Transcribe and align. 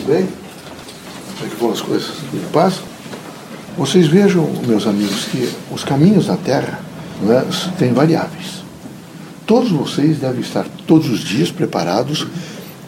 tudo 0.00 0.12
bem? 0.12 0.26
Como 1.36 1.46
é 1.46 1.48
que 1.48 1.60
vão 1.60 1.70
as 1.72 1.80
coisas? 1.80 2.08
Tudo 2.30 2.52
paz? 2.52 2.80
Vocês 3.76 4.06
vejam, 4.06 4.46
meus 4.66 4.86
amigos, 4.86 5.24
que 5.26 5.50
os 5.70 5.84
caminhos 5.84 6.26
da 6.26 6.36
Terra 6.36 6.80
é, 7.28 7.76
têm 7.78 7.92
variáveis. 7.92 8.62
Todos 9.46 9.70
vocês 9.70 10.18
devem 10.18 10.40
estar 10.40 10.66
todos 10.86 11.08
os 11.10 11.20
dias 11.20 11.50
preparados 11.50 12.26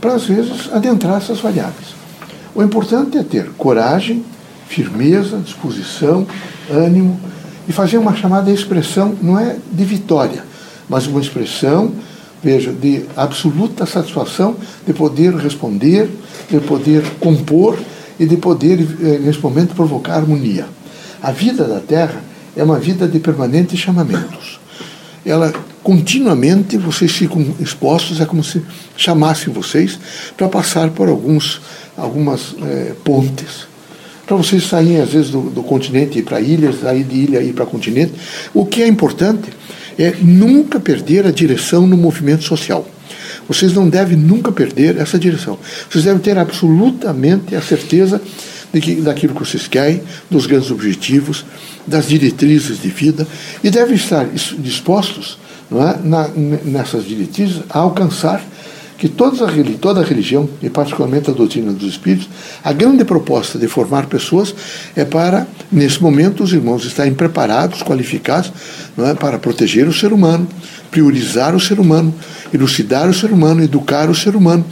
para, 0.00 0.14
às 0.14 0.24
vezes, 0.24 0.72
adentrar 0.72 1.18
essas 1.18 1.40
variáveis. 1.40 1.94
O 2.54 2.62
importante 2.62 3.18
é 3.18 3.22
ter 3.22 3.50
coragem, 3.56 4.24
firmeza, 4.68 5.38
disposição, 5.38 6.26
ânimo 6.70 7.20
e 7.68 7.72
fazer 7.72 7.98
uma 7.98 8.14
chamada 8.14 8.50
expressão, 8.50 9.16
não 9.20 9.38
é 9.38 9.56
de 9.70 9.84
vitória, 9.84 10.44
mas 10.88 11.06
uma 11.06 11.20
expressão, 11.20 11.92
veja, 12.42 12.72
de 12.72 13.04
absoluta 13.16 13.86
satisfação 13.86 14.56
de 14.86 14.92
poder 14.92 15.34
responder, 15.34 16.08
de 16.50 16.58
poder 16.60 17.02
compor 17.20 17.78
e 18.18 18.26
de 18.26 18.36
poder, 18.36 18.80
eh, 18.80 19.18
nesse 19.18 19.40
momento, 19.40 19.74
provocar 19.74 20.14
harmonia. 20.14 20.66
A 21.22 21.30
vida 21.30 21.64
da 21.64 21.80
Terra 21.80 22.22
é 22.56 22.62
uma 22.62 22.78
vida 22.78 23.06
de 23.06 23.18
permanentes 23.20 23.78
chamamentos. 23.78 24.60
Ela 25.24 25.52
continuamente 25.82 26.76
vocês 26.76 27.12
ficam 27.12 27.54
expostos, 27.60 28.20
é 28.20 28.26
como 28.26 28.42
se 28.42 28.62
chamassem 28.96 29.52
vocês 29.52 29.98
para 30.36 30.48
passar 30.48 30.90
por 30.90 31.08
alguns, 31.08 31.60
algumas 31.96 32.54
é, 32.62 32.92
pontes. 33.04 33.70
Para 34.26 34.36
vocês 34.36 34.64
saírem, 34.64 35.00
às 35.00 35.10
vezes, 35.10 35.30
do, 35.30 35.42
do 35.42 35.62
continente 35.62 36.22
para 36.22 36.40
ilhas, 36.40 36.80
sair 36.80 37.04
de 37.04 37.16
ilha 37.16 37.42
e 37.42 37.52
para 37.52 37.66
continente. 37.66 38.12
O 38.54 38.64
que 38.64 38.82
é 38.82 38.86
importante 38.86 39.50
é 39.98 40.14
nunca 40.20 40.80
perder 40.80 41.26
a 41.26 41.30
direção 41.30 41.86
no 41.86 41.96
movimento 41.96 42.44
social. 42.44 42.86
Vocês 43.48 43.72
não 43.72 43.88
devem 43.88 44.16
nunca 44.16 44.52
perder 44.52 44.96
essa 44.96 45.18
direção. 45.18 45.58
Vocês 45.90 46.04
devem 46.04 46.20
ter 46.20 46.38
absolutamente 46.38 47.54
a 47.54 47.60
certeza 47.60 48.20
de 48.72 48.80
que, 48.80 48.94
daquilo 48.96 49.34
que 49.34 49.40
vocês 49.40 49.68
querem, 49.68 50.02
dos 50.30 50.46
grandes 50.46 50.70
objetivos, 50.70 51.44
das 51.86 52.08
diretrizes 52.08 52.80
de 52.80 52.88
vida, 52.88 53.26
e 53.62 53.70
devem 53.70 53.94
estar 53.94 54.26
dispostos 54.58 55.38
é, 55.70 56.06
na, 56.06 56.28
nessas 56.64 57.06
diretrizes 57.06 57.62
a 57.68 57.78
alcançar 57.80 58.42
que 59.02 59.08
toda 59.08 59.44
a, 59.44 59.48
toda 59.80 60.00
a 60.00 60.04
religião, 60.04 60.48
e 60.62 60.70
particularmente 60.70 61.28
a 61.28 61.32
doutrina 61.32 61.72
dos 61.72 61.88
espíritos, 61.88 62.28
a 62.62 62.72
grande 62.72 63.04
proposta 63.04 63.58
de 63.58 63.66
formar 63.66 64.06
pessoas 64.06 64.54
é 64.94 65.04
para, 65.04 65.44
nesse 65.72 66.00
momento, 66.00 66.44
os 66.44 66.52
irmãos 66.52 66.84
estarem 66.84 67.12
preparados, 67.12 67.82
qualificados, 67.82 68.52
é, 68.96 69.12
para 69.14 69.40
proteger 69.40 69.88
o 69.88 69.92
ser 69.92 70.12
humano, 70.12 70.46
priorizar 70.88 71.52
o 71.52 71.58
ser 71.58 71.80
humano, 71.80 72.14
elucidar 72.54 73.10
o 73.10 73.12
ser 73.12 73.32
humano, 73.32 73.64
educar 73.64 74.08
o 74.08 74.14
ser 74.14 74.36
humano, 74.36 74.64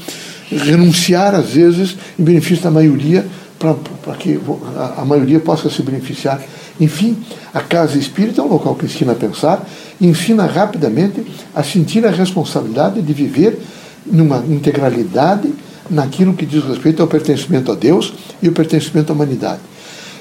renunciar, 0.49 1.35
às 1.35 1.51
vezes, 1.51 1.97
em 2.17 2.23
benefício 2.23 2.63
da 2.63 2.71
maioria, 2.71 3.27
para 3.59 4.15
que 4.17 4.39
a, 4.77 5.03
a 5.03 5.05
maioria 5.05 5.41
possa 5.41 5.69
se 5.69 5.83
beneficiar. 5.83 6.41
Enfim, 6.79 7.19
a 7.53 7.61
casa 7.61 7.99
espírita 7.99 8.41
é 8.41 8.45
um 8.45 8.49
local 8.49 8.77
que 8.77 8.87
ensina 8.87 9.11
a 9.11 9.17
pensar 9.17 9.69
ensina 10.01 10.47
rapidamente 10.47 11.23
a 11.55 11.63
sentir 11.63 12.07
a 12.07 12.11
responsabilidade 12.11 13.03
de 13.03 13.13
viver 13.13 13.59
numa 14.07 14.45
integralidade 14.49 15.53
naquilo 15.89 16.35
que 16.35 16.47
diz 16.47 16.63
respeito 16.65 17.03
ao 17.03 17.09
pertencimento 17.09 17.73
a 17.73 17.75
Deus 17.75 18.13
e 18.41 18.49
o 18.49 18.53
pertencimento 18.53 19.13
à 19.13 19.15
humanidade. 19.15 19.61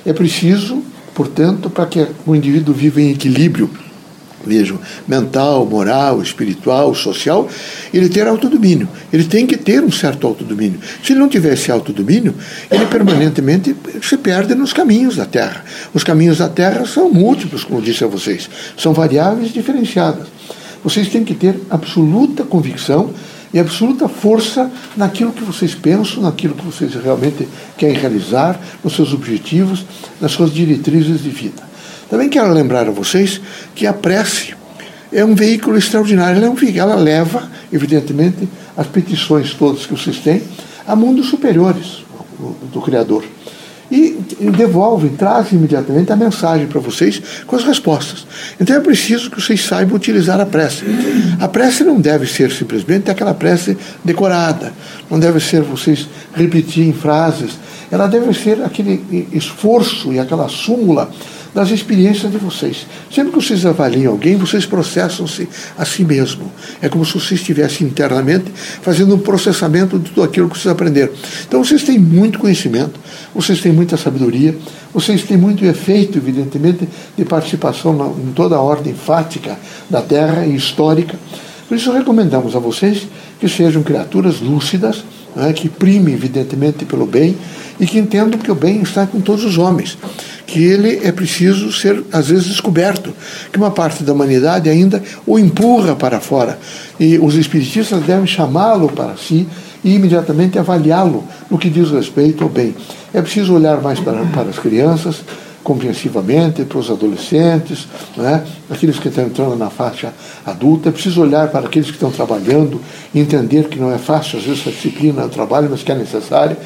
É 0.06 0.14
preciso, 0.14 0.82
portanto, 1.14 1.70
para 1.70 1.86
que 1.86 2.08
o 2.26 2.36
indivíduo 2.36 2.74
viva 2.74 3.02
em 3.02 3.12
equilíbrio 3.12 3.70
vejam, 4.46 4.80
mental, 5.08 5.66
moral, 5.66 6.22
espiritual, 6.22 6.94
social, 6.96 7.48
ele 7.94 8.10
ter 8.10 8.28
autodomínio. 8.28 8.88
Ele 9.12 9.24
tem 9.24 9.46
que 9.46 9.58
ter 9.58 9.84
um 9.84 9.92
certo 9.92 10.26
autodomínio. 10.26 10.80
Se 11.04 11.14
ele 11.14 11.20
não 11.20 11.30
tiver 11.30 11.54
esse 11.54 11.72
autodomínio, 11.72 12.34
ele 12.72 12.86
permanentemente 12.86 13.76
se 14.02 14.18
perde 14.18 14.56
nos 14.56 14.74
caminhos 14.74 15.16
da 15.16 15.26
Terra. 15.26 15.64
Os 15.94 16.04
caminhos 16.04 16.38
da 16.38 16.50
Terra 16.50 16.86
são 16.86 17.12
múltiplos, 17.12 17.64
como 17.64 17.82
disse 17.82 18.04
a 18.04 18.08
vocês, 18.08 18.50
são 18.78 18.94
variáveis 18.94 19.52
diferenciadas. 19.52 20.28
Vocês 20.84 21.10
têm 21.10 21.23
que 21.23 21.34
ter 21.34 21.60
absoluta 21.70 22.44
convicção 22.44 23.12
e 23.54 23.60
absoluta 23.60 24.08
força 24.08 24.71
naquilo 24.95 25.32
que 25.32 25.43
vocês 25.43 25.73
pensam, 25.73 26.23
naquilo 26.23 26.54
que 26.54 26.65
vocês 26.65 26.93
realmente 26.93 27.48
querem 27.77 27.98
realizar, 27.98 28.60
nos 28.83 28.95
seus 28.95 29.14
objetivos, 29.14 29.86
nas 30.21 30.32
suas 30.32 30.54
diretrizes 30.54 31.23
de 31.23 31.30
vida. 31.30 31.64
Também 32.09 32.30
quero 32.30 32.52
lembrar 32.52 32.88
a 32.88 32.92
vocês 32.92 33.42
que 33.76 33.86
a 33.86 33.93
prece 33.93 34.54
é 35.11 35.23
um 35.23 35.36
veículo 35.36 35.77
extraordinário. 35.77 36.42
Ela, 36.76 36.93
é 36.93 36.95
leva, 36.95 37.49
evidentemente, 37.71 38.48
as 38.76 38.88
petições 38.88 39.54
todas 39.54 39.86
que 39.86 39.93
vocês 39.93 40.17
têm 40.17 40.42
a 40.88 40.95
mundos 40.95 41.27
superiores 41.27 42.04
do 42.71 42.82
Criador. 42.82 43.23
E, 43.92 44.20
e 44.39 44.52
devolvem, 44.52 45.10
trazem 45.10 45.58
imediatamente 45.58 46.11
a 46.11 46.16
mensagem 46.16 46.67
para 46.67 46.80
vocês 46.80 47.22
com 47.48 47.55
as 47.55 47.64
respostas. 47.64 48.26
Então 48.60 48.76
é 48.76 48.80
preciso 48.80 49.32
que 49.32 49.42
vocês 49.42 49.64
saibam 49.64 49.95
utilizar 49.95 50.39
a 50.39 50.45
prece. 50.45 50.83
A 51.39 51.48
prece 51.48 51.83
não 51.83 52.00
deve 52.00 52.27
ser 52.27 52.52
simplesmente 52.52 53.10
aquela 53.10 53.33
prece 53.33 53.77
decorada, 54.04 54.72
não 55.10 55.20
deve 55.20 55.39
ser 55.39 55.61
vocês 55.61 56.08
repetirem 56.36 56.94
frases, 56.94 57.58
ela 57.92 58.08
deve 58.08 58.33
ser 58.33 58.64
aquele 58.64 59.27
esforço 59.32 60.14
e 60.14 60.20
aquela 60.20 60.48
súmula 60.48 61.10
das 61.54 61.72
experiências 61.72 62.32
de 62.32 62.38
vocês. 62.38 62.86
Sempre 63.11 63.32
que 63.32 63.42
vocês 63.42 63.66
avaliam 63.66 64.11
alguém, 64.11 64.36
vocês 64.36 64.66
processam-se 64.66 65.48
a 65.77 65.86
si 65.86 66.04
mesmo. 66.04 66.52
É 66.82 66.89
como 66.89 67.05
se 67.05 67.14
vocês 67.14 67.39
estivessem 67.39 67.88
internamente 67.88 68.52
fazendo 68.82 69.16
um 69.16 69.20
processamento 69.20 69.98
de 69.98 70.10
tudo 70.10 70.23
aquilo 70.23 70.50
que 70.50 70.58
vocês 70.58 70.72
aprenderam. 70.72 71.11
Então 71.48 71.64
vocês 71.64 71.83
têm 71.83 71.98
muito 71.98 72.39
conhecimento, 72.39 73.00
vocês 73.33 73.60
têm 73.61 73.72
muita 73.72 73.98
sabedoria, 73.98 74.56
vocês 74.94 75.23
têm 75.23 75.38
muito 75.38 75.66
efeito, 75.66 76.17
evidentemente, 76.17 76.88
de 77.17 77.26
participação 77.26 78.16
em 78.17 78.32
toda 78.33 78.56
a 78.56 78.61
ordem 78.61 78.94
fática 78.94 79.58
da 79.89 80.02
Terra 80.02 80.45
e 80.45 80.56
histórica. 80.56 81.17
Por 81.67 81.77
isso 81.77 81.92
recomendamos 81.92 82.56
a 82.56 82.60
vocês 82.60 83.08
que 83.39 83.48
sejam 83.48 83.83
criaturas 83.83 84.39
lúcidas, 84.39 85.04
né, 85.36 85.54
que 85.54 85.70
primem, 85.70 86.14
evidentemente, 86.14 86.86
pelo 86.86 87.06
bem 87.06 87.38
e 87.80 87.86
que 87.86 87.98
entendam 87.98 88.40
que 88.40 88.52
o 88.52 88.56
bem 88.56 88.82
está 88.82 89.08
com 89.08 89.22
todos 89.22 89.45
os 89.45 89.58
homens 89.58 89.98
que 90.50 90.64
ele 90.64 91.00
é 91.04 91.12
preciso 91.12 91.72
ser, 91.72 92.04
às 92.12 92.28
vezes, 92.28 92.45
descoberto, 92.45 93.14
que 93.52 93.58
uma 93.60 93.70
parte 93.70 94.04
da 94.04 94.14
humanidade 94.14 94.68
ainda 94.68 95.02
o 95.26 95.38
empurra 95.38 95.95
para 95.95 96.20
fora. 96.20 96.58
E 97.00 97.20
os 97.20 97.36
espiritistas 97.36 98.02
devem 98.02 98.26
chamá-lo 98.26 98.89
para 98.89 99.16
si 99.16 99.48
e 99.84 99.94
imediatamente 99.94 100.58
avaliá-lo 100.58 101.23
no 101.52 101.58
que 101.60 101.70
diz 101.70 101.92
respeito 101.92 102.44
ao 102.44 102.50
bem. 102.50 102.76
É 103.14 103.22
preciso 103.22 103.54
olhar 103.54 103.80
mais 103.80 104.00
para, 104.00 104.26
para 104.26 104.50
as 104.50 104.58
crianças, 104.58 105.22
compreensivamente, 105.70 106.66
para 106.66 106.80
os 106.80 106.90
adolescentes, 106.90 107.88
né? 108.18 108.44
aqueles 108.72 108.98
que 108.98 109.08
estão 109.08 109.24
entrando 109.24 109.56
na 109.56 109.70
faixa 109.70 110.12
adulta. 110.44 110.90
É 110.90 110.92
preciso 110.92 111.22
olhar 111.22 111.48
para 111.50 111.68
aqueles 111.68 111.90
que 111.90 111.94
estão 111.94 112.10
trabalhando, 112.10 112.82
entender 113.14 113.70
que 113.70 113.78
não 113.78 113.94
é 113.94 114.00
fácil, 114.00 114.40
às 114.40 114.46
vezes, 114.46 114.68
a 114.68 114.72
disciplina 114.72 115.22
do 115.22 115.30
trabalho, 115.30 115.68
mas 115.70 115.84
que 115.84 115.92
é 115.92 115.96
necessária 115.96 116.58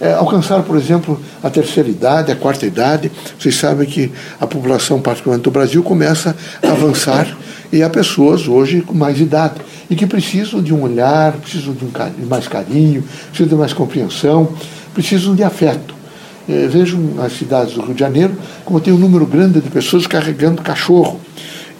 é, 0.00 0.12
alcançar, 0.12 0.62
por 0.62 0.76
exemplo, 0.76 1.20
a 1.42 1.50
terceira 1.50 1.88
idade, 1.88 2.30
a 2.30 2.36
quarta 2.36 2.64
idade. 2.64 3.10
Vocês 3.36 3.56
sabem 3.56 3.88
que 3.88 4.12
a 4.40 4.46
população, 4.46 5.00
particularmente 5.00 5.42
do 5.42 5.50
Brasil, 5.50 5.82
começa 5.82 6.36
a 6.62 6.70
avançar 6.70 7.36
e 7.72 7.82
há 7.82 7.90
pessoas 7.90 8.46
hoje 8.46 8.82
com 8.82 8.94
mais 8.94 9.20
idade 9.20 9.54
e 9.90 9.96
que 9.96 10.06
precisam 10.06 10.62
de 10.62 10.72
um 10.72 10.82
olhar, 10.82 11.32
precisam 11.32 11.74
de, 11.74 11.84
um 11.84 11.88
de 11.88 12.26
mais 12.26 12.46
carinho, 12.46 13.02
precisam 13.30 13.48
de 13.48 13.54
mais 13.56 13.72
compreensão, 13.72 14.54
precisam 14.94 15.34
de 15.34 15.42
afeto. 15.42 15.93
É, 16.48 16.66
vejo 16.68 16.98
nas 16.98 17.32
cidades 17.32 17.74
do 17.74 17.80
Rio 17.80 17.94
de 17.94 18.00
Janeiro 18.00 18.36
como 18.64 18.78
tem 18.78 18.92
um 18.92 18.98
número 18.98 19.24
grande 19.24 19.60
de 19.60 19.70
pessoas 19.70 20.06
carregando 20.06 20.60
cachorro 20.60 21.18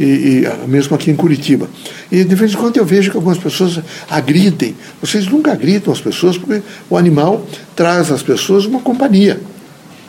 e, 0.01 0.05
e, 0.05 0.67
mesmo 0.67 0.95
aqui 0.97 1.11
em 1.11 1.17
Curitiba. 1.17 1.69
E 2.11 2.25
de 2.25 2.35
vez 2.35 2.53
em 2.53 2.57
quando 2.57 2.77
eu 2.77 2.85
vejo 2.85 3.11
que 3.11 3.17
algumas 3.17 3.39
pessoas 3.39 3.81
agridem. 4.09 4.75
Vocês 5.01 5.27
nunca 5.27 5.53
agridam 5.53 5.93
as 5.93 6.01
pessoas, 6.01 6.39
porque 6.39 6.63
o 6.89 6.97
animal 6.97 7.47
traz 7.77 8.11
às 8.11 8.23
pessoas 8.23 8.65
uma 8.65 8.81
companhia, 8.81 9.41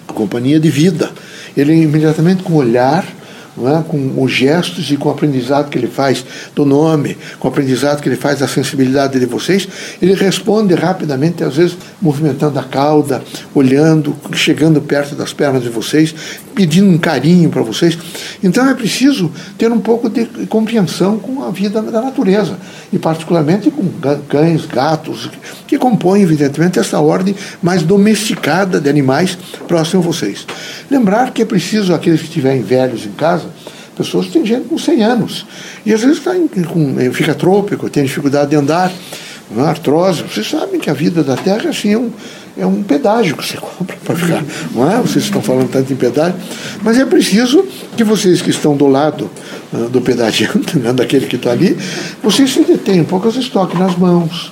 uma 0.07 0.15
companhia 0.15 0.59
de 0.59 0.69
vida. 0.69 1.11
Ele 1.55 1.73
imediatamente 1.73 2.43
com 2.43 2.53
o 2.53 2.57
olhar 2.57 3.05
é? 3.57 3.83
com 3.87 4.23
os 4.23 4.31
gestos 4.31 4.91
e 4.91 4.97
com 4.97 5.09
o 5.09 5.11
aprendizado 5.11 5.69
que 5.69 5.77
ele 5.77 5.87
faz 5.87 6.25
do 6.53 6.65
nome, 6.65 7.17
com 7.39 7.47
o 7.47 7.51
aprendizado 7.51 8.01
que 8.01 8.09
ele 8.09 8.15
faz 8.15 8.39
da 8.39 8.47
sensibilidade 8.47 9.19
de 9.19 9.25
vocês, 9.25 9.67
ele 10.01 10.13
responde 10.13 10.73
rapidamente, 10.73 11.43
às 11.43 11.55
vezes 11.55 11.77
movimentando 12.01 12.59
a 12.59 12.63
cauda, 12.63 13.23
olhando, 13.53 14.15
chegando 14.33 14.81
perto 14.81 15.15
das 15.15 15.33
pernas 15.33 15.63
de 15.63 15.69
vocês, 15.69 16.13
pedindo 16.53 16.89
um 16.89 16.97
carinho 16.97 17.49
para 17.49 17.61
vocês. 17.61 17.97
Então 18.43 18.67
é 18.69 18.73
preciso 18.73 19.31
ter 19.57 19.71
um 19.71 19.79
pouco 19.79 20.09
de 20.09 20.25
compreensão 20.47 21.17
com 21.17 21.43
a 21.43 21.51
vida 21.51 21.81
da 21.81 22.01
natureza, 22.01 22.57
e 22.91 22.97
particularmente 22.97 23.69
com 23.71 23.83
cães, 24.27 24.65
gatos, 24.65 25.29
que 25.67 25.77
compõem, 25.77 26.21
evidentemente, 26.21 26.79
essa 26.79 26.99
ordem 26.99 27.35
mais 27.61 27.83
domesticada 27.83 28.79
de 28.79 28.89
animais 28.89 29.37
próximos 29.67 30.05
a 30.05 30.09
vocês. 30.09 30.47
Lembrar 30.89 31.31
que 31.31 31.41
é 31.41 31.45
preciso 31.45 31.93
aqueles 31.93 32.21
que 32.21 32.27
estiverem 32.27 32.61
velhos 32.61 33.05
em 33.05 33.11
casa, 33.11 33.44
pessoas 33.95 34.27
que 34.27 34.33
têm 34.33 34.45
gente 34.45 34.67
com 34.67 34.77
100 34.77 35.03
anos, 35.03 35.45
e 35.85 35.93
às 35.93 36.01
vezes 36.01 36.19
tá 36.19 36.35
em, 36.35 36.47
com, 36.47 36.95
fica 37.13 37.33
trôpico, 37.33 37.89
tem 37.89 38.03
dificuldade 38.03 38.49
de 38.49 38.55
andar, 38.55 38.91
é? 39.57 39.61
artrose. 39.61 40.23
Vocês 40.23 40.49
sabem 40.49 40.79
que 40.79 40.89
a 40.89 40.93
vida 40.93 41.23
da 41.23 41.35
Terra 41.35 41.69
assim, 41.69 41.93
é, 41.93 41.97
um, 41.97 42.11
é 42.57 42.65
um 42.65 42.81
pedágio 42.81 43.37
que 43.37 43.45
você 43.45 43.57
compra 43.61 43.95
para 44.03 44.15
ficar. 44.15 44.43
Não 44.73 44.89
é? 44.89 44.97
Vocês 44.97 45.25
estão 45.25 45.41
falando 45.41 45.69
tanto 45.69 45.91
em 45.93 45.95
pedágio. 45.95 46.35
Mas 46.81 46.97
é 46.97 47.05
preciso 47.05 47.65
que 47.95 48.03
vocês 48.03 48.41
que 48.41 48.49
estão 48.49 48.75
do 48.75 48.87
lado 48.87 49.29
uh, 49.71 49.89
do 49.89 50.01
pedagiante, 50.01 50.77
né, 50.79 50.91
daquele 50.93 51.27
que 51.27 51.35
está 51.35 51.51
ali, 51.51 51.77
vocês 52.23 52.51
se 52.51 52.63
detenham 52.63 53.03
um 53.03 53.05
pouco, 53.05 53.31
vocês 53.31 53.47
toquem 53.49 53.79
nas 53.79 53.95
mãos. 53.97 54.51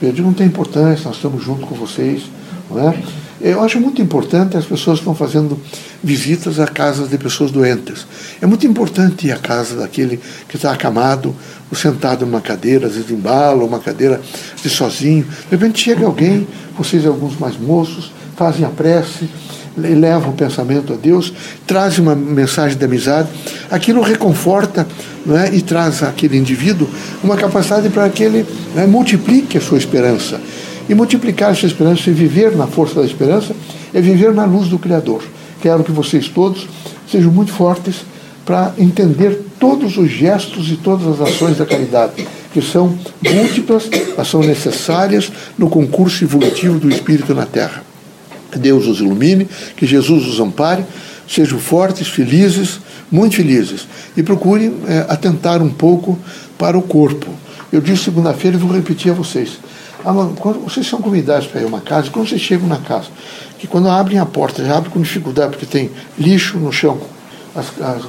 Eu 0.00 0.12
digo, 0.12 0.28
não 0.28 0.34
tem 0.34 0.46
importância, 0.46 1.06
nós 1.06 1.16
estamos 1.16 1.42
junto 1.42 1.66
com 1.66 1.74
vocês. 1.74 2.22
Não 2.70 2.88
é? 2.88 2.94
Eu 3.40 3.62
acho 3.62 3.80
muito 3.80 4.02
importante 4.02 4.56
as 4.56 4.64
pessoas 4.64 4.98
estão 4.98 5.14
fazendo 5.14 5.58
visitas 6.02 6.58
a 6.58 6.66
casas 6.66 7.08
de 7.08 7.16
pessoas 7.16 7.52
doentes. 7.52 8.06
É 8.40 8.46
muito 8.46 8.66
importante 8.66 9.28
ir 9.28 9.32
à 9.32 9.36
casa 9.36 9.76
daquele 9.76 10.20
que 10.48 10.56
está 10.56 10.72
acamado, 10.72 11.34
ou 11.70 11.76
sentado 11.76 12.26
numa 12.26 12.40
cadeira, 12.40 12.88
às 12.88 12.94
vezes 12.94 13.10
embala, 13.10 13.62
uma 13.64 13.78
cadeira 13.78 14.20
de 14.60 14.68
sozinho. 14.68 15.24
De 15.24 15.50
repente 15.50 15.80
chega 15.80 16.04
alguém, 16.04 16.48
vocês 16.76 17.06
alguns 17.06 17.38
mais 17.38 17.56
moços, 17.56 18.12
fazem 18.36 18.64
a 18.64 18.70
prece, 18.70 19.28
levam 19.76 20.30
o 20.30 20.34
pensamento 20.34 20.92
a 20.92 20.96
Deus, 20.96 21.32
trazem 21.66 22.00
uma 22.00 22.16
mensagem 22.16 22.76
de 22.76 22.84
amizade. 22.84 23.28
Aquilo 23.70 24.02
reconforta 24.02 24.86
não 25.24 25.38
é? 25.38 25.54
e 25.54 25.62
traz 25.62 26.02
àquele 26.02 26.36
indivíduo 26.36 26.88
uma 27.22 27.36
capacidade 27.36 27.88
para 27.88 28.08
que 28.08 28.24
ele 28.24 28.44
é, 28.76 28.86
multiplique 28.86 29.58
a 29.58 29.60
sua 29.60 29.78
esperança. 29.78 30.40
E 30.88 30.94
multiplicar 30.94 31.52
essa 31.52 31.66
esperança 31.66 32.08
e 32.08 32.12
viver 32.12 32.56
na 32.56 32.66
força 32.66 33.00
da 33.00 33.06
esperança 33.06 33.54
é 33.92 34.00
viver 34.00 34.32
na 34.32 34.44
luz 34.44 34.68
do 34.68 34.78
Criador. 34.78 35.22
Quero 35.60 35.84
que 35.84 35.92
vocês 35.92 36.28
todos 36.28 36.66
sejam 37.10 37.30
muito 37.30 37.52
fortes 37.52 37.96
para 38.44 38.72
entender 38.78 39.38
todos 39.58 39.98
os 39.98 40.10
gestos 40.10 40.70
e 40.70 40.76
todas 40.76 41.06
as 41.06 41.28
ações 41.28 41.58
da 41.58 41.66
caridade, 41.66 42.26
que 42.52 42.62
são 42.62 42.98
múltiplas, 43.22 43.90
mas 44.16 44.28
são 44.28 44.40
necessárias 44.40 45.30
no 45.58 45.68
concurso 45.68 46.24
evolutivo 46.24 46.78
do 46.78 46.88
Espírito 46.88 47.34
na 47.34 47.44
Terra. 47.44 47.82
Que 48.50 48.58
Deus 48.58 48.86
os 48.86 49.00
ilumine, 49.00 49.46
que 49.76 49.86
Jesus 49.86 50.26
os 50.26 50.40
ampare, 50.40 50.82
sejam 51.28 51.58
fortes, 51.58 52.08
felizes, 52.08 52.80
muito 53.10 53.36
felizes, 53.36 53.86
e 54.16 54.22
procurem 54.22 54.74
é, 54.86 55.04
atentar 55.10 55.60
um 55.60 55.68
pouco 55.68 56.18
para 56.56 56.78
o 56.78 56.82
corpo. 56.82 57.26
Eu 57.70 57.82
disse 57.82 58.04
segunda-feira 58.04 58.56
e 58.56 58.60
vou 58.60 58.72
repetir 58.72 59.10
a 59.12 59.14
vocês. 59.14 59.58
Ah, 60.04 60.12
quando 60.38 60.60
vocês 60.60 60.86
são 60.86 61.00
convidados 61.00 61.46
para 61.46 61.60
ir 61.60 61.64
a 61.64 61.66
uma 61.66 61.80
casa, 61.80 62.10
quando 62.10 62.28
vocês 62.28 62.40
chegam 62.40 62.68
na 62.68 62.78
casa, 62.78 63.08
que 63.58 63.66
quando 63.66 63.88
abrem 63.88 64.18
a 64.18 64.26
porta, 64.26 64.64
já 64.64 64.76
abrem 64.76 64.92
com 64.92 65.00
dificuldade, 65.00 65.50
porque 65.50 65.66
tem 65.66 65.90
lixo 66.18 66.58
no 66.58 66.72
chão, 66.72 66.98
as, 67.54 67.66
as, 67.80 68.02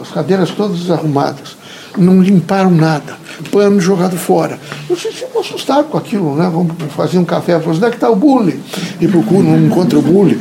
as 0.00 0.10
cadeiras 0.10 0.50
todas 0.50 0.78
desarrumadas, 0.78 1.56
não 1.98 2.22
limparam 2.22 2.70
nada, 2.70 3.16
pano 3.50 3.80
jogado 3.80 4.16
fora. 4.16 4.58
Vocês 4.88 5.14
ficam 5.14 5.40
assustados 5.40 5.90
com 5.90 5.98
aquilo, 5.98 6.34
né? 6.34 6.50
Vamos 6.50 6.74
fazer 6.94 7.18
um 7.18 7.24
café, 7.24 7.58
falam, 7.60 7.76
onde 7.76 7.84
é 7.84 7.90
que 7.90 7.96
está 7.96 8.10
o 8.10 8.16
bullying? 8.16 8.60
E 9.00 9.06
procuram, 9.06 9.42
não 9.42 9.66
encontram 9.66 10.00
o 10.00 10.02
bullying. 10.02 10.38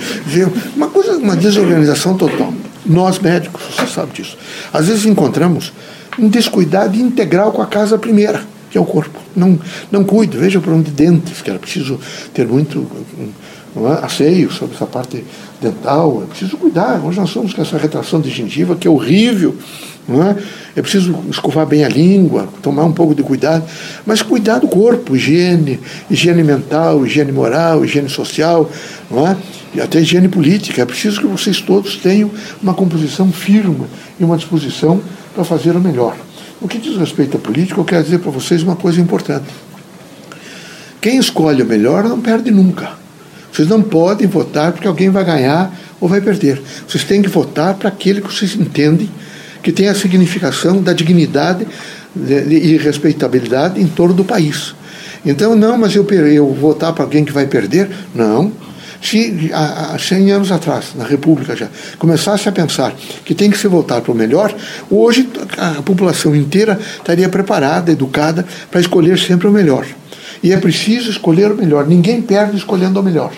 Uma 0.76 0.88
coisa, 0.88 1.18
uma 1.18 1.36
desorganização 1.36 2.16
total. 2.16 2.54
Nós 2.86 3.20
médicos, 3.20 3.62
você 3.76 3.88
sabe 3.88 4.14
disso. 4.14 4.38
Às 4.72 4.88
vezes 4.88 5.06
encontramos 5.06 5.74
um 6.18 6.28
descuidado 6.28 6.98
integral 6.98 7.52
com 7.52 7.62
a 7.62 7.66
casa 7.66 7.98
primeira 7.98 8.53
que 8.74 8.78
é 8.80 8.81
o 8.81 8.86
corpo. 8.86 9.20
Não, 9.36 9.60
não 9.92 10.04
cuido. 10.04 10.40
Veja 10.40 10.58
o 10.58 10.62
problema 10.62 10.84
de 10.84 10.90
dentes, 10.90 11.44
que 11.44 11.50
era 11.52 11.60
preciso 11.60 12.00
ter 12.34 12.48
muito 12.48 12.88
não 13.75 13.94
é, 13.94 14.04
asseio 14.04 14.52
sobre 14.52 14.75
essa 14.75 14.88
parte 14.88 15.24
dental. 15.62 16.24
É 16.24 16.25
preciso 16.25 16.58
cuidar. 16.58 17.00
Hoje 17.06 17.20
nós 17.20 17.30
somos 17.30 17.54
com 17.54 17.62
essa 17.62 17.78
retração 17.78 18.20
de 18.20 18.31
gengiva 18.31 18.75
que 18.75 18.88
é 18.88 18.90
horrível. 18.90 19.56
Não 20.08 20.24
é? 20.24 20.36
é 20.75 20.81
preciso 20.81 21.16
escovar 21.30 21.68
bem 21.68 21.86
a 21.86 21.88
língua, 21.88 22.50
tomar 22.64 22.84
um 22.84 22.92
pouco 22.92 23.14
de 23.14 23.22
cuidado. 23.22 23.64
Mas 24.08 24.24
cuidar 24.24 24.58
do 24.58 24.68
corpo, 24.68 25.16
higiene, 25.16 25.80
higiene 26.10 26.44
mental, 26.44 27.06
higiene 27.06 27.31
moral, 27.31 27.86
higiene 27.86 28.10
social, 28.10 28.68
não 29.10 29.28
é? 29.28 29.38
e 29.75 29.81
até 29.81 30.02
higiene 30.02 30.28
política. 30.28 30.81
É 30.81 30.86
preciso 30.86 31.22
que 31.22 31.28
vocês 31.28 31.62
todos 31.62 31.98
tenham 31.98 32.31
uma 32.60 32.74
composição 32.74 33.31
firme 33.31 33.86
e 34.20 34.24
uma 34.24 34.36
disposição 34.36 35.00
para 35.36 35.44
fazer 35.44 35.75
o 35.75 35.80
melhor. 35.80 36.16
O 36.63 36.68
que 36.68 36.77
diz 36.77 36.95
respeito 36.95 37.36
à 37.36 37.39
política, 37.42 37.77
eu 37.77 37.83
quero 37.83 38.06
dizer 38.06 38.19
para 38.19 38.31
vocês 38.31 38.63
uma 38.63 38.77
coisa 38.77 39.01
importante. 39.01 39.48
Quem 41.01 41.18
escolhe 41.18 41.62
o 41.62 41.65
melhor 41.65 42.06
não 42.06 42.21
perde 42.21 42.50
nunca. 42.51 42.92
Vocês 43.51 43.68
não 43.68 43.81
podem 43.81 44.27
votar 44.27 44.71
porque 44.71 44.88
alguém 44.88 45.10
vai 45.10 45.25
ganhar 45.25 45.77
ou 46.00 46.07
vai 46.07 46.21
perder. 46.21 46.62
Vocês 46.88 47.04
têm 47.04 47.21
que 47.21 47.27
votar 47.27 47.74
para 47.74 47.89
aquele 47.89 48.21
que 48.21 48.33
vocês 48.33 48.56
entendem 48.56 49.10
que 49.62 49.74
tem 49.74 49.89
a 49.89 49.94
significação 49.94 50.81
da 50.81 50.94
dignidade 50.94 51.68
e 52.15 52.77
respeitabilidade 52.77 53.81
em 53.81 53.88
torno 53.88 54.13
do 54.13 54.24
país. 54.24 54.74
Então, 55.25 55.57
não, 55.57 55.77
mas 55.77 55.94
eu, 55.94 56.06
eu 56.10 56.54
votar 56.54 56.94
para 56.94 57.04
alguém 57.04 57.25
que 57.25 57.33
vai 57.33 57.45
perder? 57.45 57.89
Não. 58.15 58.54
Se 59.04 59.52
há 59.54 59.98
100 60.00 60.32
anos 60.32 60.52
atrás, 60.52 60.94
na 60.96 61.04
República 61.04 61.56
já, 61.58 61.68
começasse 62.00 62.48
a 62.48 62.52
pensar 62.54 62.96
que 63.26 63.36
tem 63.36 63.52
que 63.52 63.58
se 63.58 63.68
voltar 63.68 64.00
para 64.00 64.14
o 64.14 64.16
melhor, 64.16 64.56
hoje 64.90 65.30
a 65.58 65.82
população 65.82 66.34
inteira 66.34 66.80
estaria 66.98 67.28
preparada, 67.28 67.92
educada 67.92 68.46
para 68.72 68.80
escolher 68.80 69.20
sempre 69.20 69.48
o 69.48 69.52
melhor. 69.52 69.86
E 70.42 70.54
é 70.54 70.58
preciso 70.58 71.10
escolher 71.10 71.52
o 71.52 71.56
melhor. 71.56 71.86
Ninguém 71.86 72.22
perde 72.22 72.56
escolhendo 72.56 73.00
o 73.00 73.04
melhor. 73.04 73.34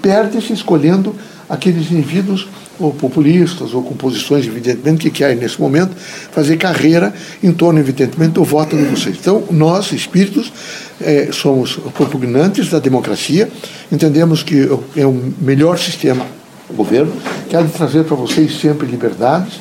Perde-se 0.00 0.52
escolhendo 0.52 1.16
aqueles 1.48 1.90
indivíduos 1.90 2.48
ou 2.78 2.92
populistas 2.92 3.74
ou 3.74 3.82
com 3.82 3.94
posições, 3.94 4.46
evidentemente, 4.46 5.02
que 5.02 5.10
querem 5.10 5.36
nesse 5.36 5.60
momento 5.60 5.94
fazer 6.32 6.56
carreira 6.56 7.12
em 7.42 7.52
torno, 7.52 7.78
evidentemente, 7.78 8.32
do 8.32 8.44
voto 8.44 8.76
de 8.76 8.84
vocês. 8.84 9.16
Então, 9.20 9.44
nós, 9.50 9.92
espíritos, 9.92 10.52
é, 11.00 11.30
somos 11.32 11.76
propugnantes 11.94 12.68
da 12.68 12.78
democracia, 12.78 13.50
entendemos 13.90 14.42
que 14.42 14.68
é 14.96 15.06
o 15.06 15.32
melhor 15.40 15.78
sistema 15.78 16.26
o 16.68 16.74
governo, 16.74 17.12
quer 17.48 17.66
trazer 17.68 18.04
para 18.04 18.16
vocês 18.16 18.60
sempre 18.60 18.86
liberdades, 18.86 19.54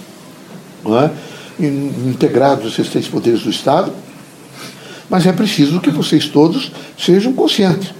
é? 0.85 1.09
integrados 2.07 2.77
os 2.77 2.91
seis 2.91 3.07
poderes 3.07 3.41
do 3.41 3.49
Estado, 3.49 3.91
mas 5.09 5.25
é 5.25 5.33
preciso 5.33 5.81
que 5.81 5.89
vocês 5.89 6.27
todos 6.27 6.71
sejam 6.97 7.33
conscientes 7.33 7.99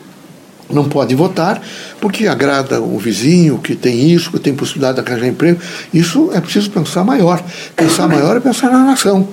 não 0.72 0.88
pode 0.88 1.16
votar 1.16 1.62
porque 2.00 2.28
agrada 2.28 2.80
o 2.80 2.98
vizinho 2.98 3.58
que 3.58 3.76
tem 3.76 4.12
isso, 4.12 4.32
que 4.32 4.40
tem 4.40 4.54
possibilidade 4.54 5.02
de 5.02 5.08
arranjar 5.08 5.28
emprego. 5.28 5.60
Isso 5.94 6.30
é 6.34 6.40
preciso 6.40 6.70
pensar 6.70 7.04
maior. 7.04 7.44
Pensar 7.76 8.08
maior 8.08 8.38
é 8.38 8.40
pensar 8.40 8.70
na 8.72 8.86
nação. 8.86 9.28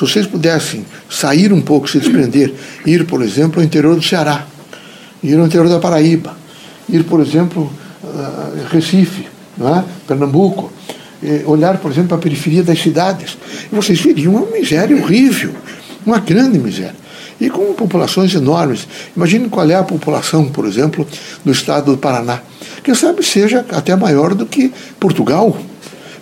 Se 0.00 0.06
vocês 0.06 0.26
pudessem 0.26 0.86
sair 1.10 1.52
um 1.52 1.60
pouco, 1.60 1.86
se 1.86 1.98
desprender, 1.98 2.54
ir, 2.86 3.04
por 3.04 3.20
exemplo, 3.20 3.60
ao 3.60 3.66
interior 3.66 3.94
do 3.94 4.02
Ceará, 4.02 4.46
ir 5.22 5.38
ao 5.38 5.44
interior 5.44 5.68
da 5.68 5.78
Paraíba, 5.78 6.34
ir, 6.88 7.04
por 7.04 7.20
exemplo, 7.20 7.70
a 8.02 8.72
Recife, 8.72 9.28
é? 9.60 9.84
Pernambuco, 10.08 10.72
olhar, 11.44 11.76
por 11.76 11.90
exemplo, 11.90 12.08
para 12.08 12.16
a 12.16 12.20
periferia 12.20 12.62
das 12.62 12.80
cidades, 12.80 13.36
vocês 13.70 14.00
veriam 14.00 14.36
uma 14.36 14.46
miséria 14.46 14.96
horrível, 14.96 15.52
uma 16.06 16.18
grande 16.18 16.58
miséria 16.58 16.96
e 17.38 17.50
com 17.50 17.74
populações 17.74 18.34
enormes. 18.34 18.88
Imagine 19.14 19.50
qual 19.50 19.70
é 19.70 19.74
a 19.74 19.82
população, 19.82 20.48
por 20.48 20.64
exemplo, 20.64 21.06
do 21.44 21.52
estado 21.52 21.92
do 21.92 21.98
Paraná. 21.98 22.40
Quem 22.82 22.94
sabe 22.94 23.22
seja 23.22 23.66
até 23.70 23.94
maior 23.94 24.34
do 24.34 24.46
que 24.46 24.72
Portugal, 24.98 25.58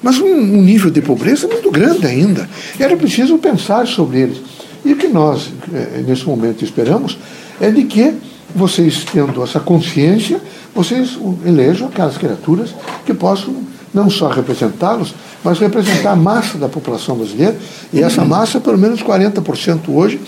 mas 0.02 0.18
um, 0.18 0.26
um 0.26 0.62
nível 0.62 0.90
de 0.90 1.00
pobreza 1.02 1.46
muito 1.46 1.70
grande 1.70 2.06
ainda. 2.06 2.48
Era 2.78 2.96
preciso 2.96 3.38
pensar 3.38 3.86
sobre 3.86 4.20
eles. 4.20 4.38
E 4.84 4.92
o 4.92 4.96
que 4.96 5.08
nós, 5.08 5.50
eh, 5.72 6.04
nesse 6.06 6.24
momento, 6.24 6.64
esperamos 6.64 7.18
é 7.60 7.70
de 7.70 7.84
que 7.84 8.14
vocês, 8.54 9.04
tendo 9.12 9.42
essa 9.42 9.60
consciência, 9.60 10.40
vocês 10.74 11.18
elejam 11.44 11.88
aquelas 11.88 12.16
criaturas 12.16 12.74
que 13.04 13.12
possam 13.12 13.54
não 13.92 14.08
só 14.08 14.28
representá-los, 14.28 15.14
mas 15.42 15.58
representar 15.58 16.12
a 16.12 16.16
massa 16.16 16.58
da 16.58 16.68
população 16.68 17.16
brasileira, 17.16 17.56
e 17.92 18.02
essa 18.02 18.24
massa, 18.24 18.60
pelo 18.60 18.78
menos 18.78 19.02
40% 19.02 19.88
hoje, 19.88 20.20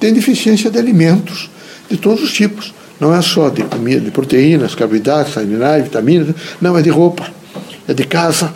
tem 0.00 0.12
deficiência 0.12 0.70
de 0.70 0.78
alimentos 0.78 1.50
de 1.88 1.96
todos 1.96 2.22
os 2.22 2.32
tipos. 2.32 2.74
Não 2.98 3.14
é 3.14 3.20
só 3.20 3.48
de 3.48 3.62
comida, 3.62 4.00
de 4.00 4.10
proteínas, 4.10 4.74
carboidratos, 4.74 5.36
minerais, 5.36 5.84
vitaminas, 5.84 6.34
não, 6.60 6.76
é 6.76 6.82
de 6.82 6.90
roupa, 6.90 7.26
é 7.86 7.92
de 7.92 8.04
casa, 8.04 8.52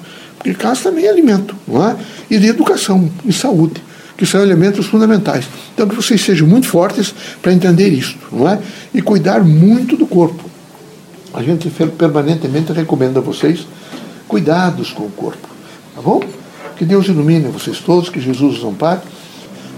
porque 0.47 0.55
casa 0.55 0.85
também 0.85 1.07
é 1.07 1.09
alimento, 1.09 1.57
não 1.67 1.89
é? 1.89 1.97
E 2.31 2.39
de 2.39 2.47
educação 2.47 3.11
e 3.25 3.33
saúde, 3.33 3.83
que 4.17 4.25
são 4.25 4.41
elementos 4.41 4.87
fundamentais. 4.87 5.45
Então 5.75 5.89
que 5.89 5.95
vocês 5.97 6.21
sejam 6.21 6.47
muito 6.47 6.69
fortes 6.69 7.13
para 7.43 7.53
entender 7.53 7.89
isso, 7.89 8.17
não 8.31 8.49
é? 8.49 8.61
E 8.95 9.03
cuidar 9.03 9.43
muito 9.43 9.97
do 9.97 10.07
corpo. 10.07 10.45
A 11.35 11.43
gente 11.43 11.69
permanentemente 11.99 12.73
recomenda 12.73 13.19
a 13.19 13.23
vocês 13.23 13.67
cuidados 14.29 14.93
com 14.93 15.05
o 15.05 15.11
corpo, 15.11 15.49
tá 15.95 16.01
bom? 16.01 16.23
Que 16.77 16.85
Deus 16.85 17.07
ilumine 17.09 17.49
vocês 17.49 17.79
todos, 17.79 18.09
que 18.09 18.21
Jesus 18.21 18.59
os 18.59 18.65
ampare. 18.65 19.01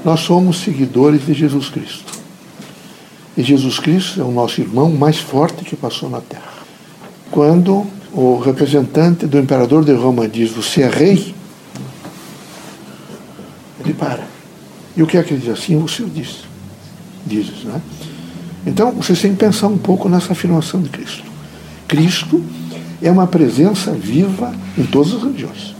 Nós 0.05 0.21
somos 0.21 0.59
seguidores 0.59 1.25
de 1.25 1.33
Jesus 1.33 1.71
Cristo. 1.71 2.13
E 3.37 3.43
Jesus 3.43 3.79
Cristo 3.79 4.21
é 4.21 4.25
o 4.25 4.31
nosso 4.31 4.61
irmão 4.61 4.91
mais 4.91 5.17
forte 5.19 5.65
que 5.65 5.77
passou 5.77 6.11
na 6.11 6.21
terra. 6.21 6.53
Quando 7.31 7.87
o 8.21 8.37
representante 8.41 9.27
do 9.27 9.39
imperador 9.39 9.85
de 9.85 9.93
Roma 9.93 10.27
diz: 10.27 10.51
Você 10.51 10.83
é 10.83 10.89
rei, 10.89 11.33
ele 13.81 13.95
para. 13.95 14.27
E 14.97 15.03
o 15.05 15.07
que 15.07 15.17
é 15.17 15.23
que 15.23 15.35
ele 15.35 15.41
diz 15.41 15.51
assim? 15.51 15.81
O 15.81 15.87
Senhor 15.87 16.11
diz. 16.11 16.39
Diz, 17.25 17.63
né? 17.63 17.81
Então, 18.67 18.91
vocês 18.91 19.21
têm 19.21 19.31
que 19.31 19.39
pensar 19.39 19.69
um 19.69 19.79
pouco 19.79 20.09
nessa 20.09 20.33
afirmação 20.33 20.83
de 20.83 20.89
Cristo. 20.89 21.23
Cristo 21.87 22.43
é 23.01 23.09
uma 23.09 23.29
presença 23.29 23.93
viva 23.93 24.53
em 24.77 24.85
todas 24.85 25.15
as 25.15 25.23
religiões. 25.23 25.77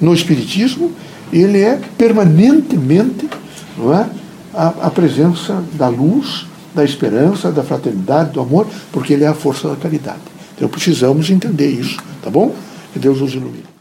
No 0.00 0.14
Espiritismo, 0.14 0.92
ele 1.30 1.60
é 1.60 1.78
permanentemente 1.98 3.28
não 3.76 3.92
é, 3.92 4.08
a, 4.54 4.68
a 4.86 4.90
presença 4.90 5.62
da 5.74 5.88
luz, 5.88 6.46
da 6.74 6.82
esperança, 6.82 7.52
da 7.52 7.62
fraternidade, 7.62 8.32
do 8.32 8.40
amor, 8.40 8.66
porque 8.90 9.12
ele 9.12 9.24
é 9.24 9.28
a 9.28 9.34
força 9.34 9.68
da 9.68 9.76
caridade. 9.76 10.37
Então 10.58 10.68
precisamos 10.68 11.30
entender 11.30 11.70
isso, 11.70 11.96
tá 12.20 12.28
bom? 12.28 12.52
Que 12.92 12.98
Deus 12.98 13.20
nos 13.20 13.32
ilumine. 13.32 13.77